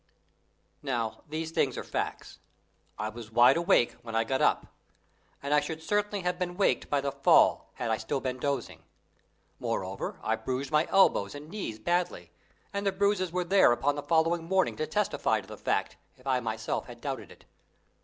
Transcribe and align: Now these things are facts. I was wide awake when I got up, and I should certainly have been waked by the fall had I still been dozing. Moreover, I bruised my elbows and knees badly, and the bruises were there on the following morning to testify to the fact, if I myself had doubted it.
Now 0.81 1.21
these 1.29 1.51
things 1.51 1.77
are 1.77 1.83
facts. 1.83 2.39
I 2.97 3.09
was 3.09 3.29
wide 3.31 3.55
awake 3.55 3.91
when 4.01 4.15
I 4.15 4.23
got 4.23 4.41
up, 4.41 4.65
and 5.43 5.53
I 5.53 5.59
should 5.59 5.83
certainly 5.83 6.21
have 6.21 6.39
been 6.39 6.57
waked 6.57 6.89
by 6.89 7.01
the 7.01 7.11
fall 7.11 7.69
had 7.75 7.91
I 7.91 7.97
still 7.97 8.19
been 8.19 8.39
dozing. 8.39 8.81
Moreover, 9.59 10.19
I 10.23 10.37
bruised 10.37 10.71
my 10.71 10.87
elbows 10.89 11.35
and 11.35 11.49
knees 11.49 11.77
badly, 11.77 12.31
and 12.73 12.83
the 12.83 12.91
bruises 12.91 13.31
were 13.31 13.43
there 13.43 13.79
on 13.85 13.93
the 13.95 14.01
following 14.01 14.45
morning 14.45 14.75
to 14.77 14.87
testify 14.87 15.39
to 15.39 15.47
the 15.47 15.55
fact, 15.55 15.97
if 16.17 16.25
I 16.25 16.39
myself 16.39 16.87
had 16.87 16.99
doubted 16.99 17.31
it. 17.31 17.45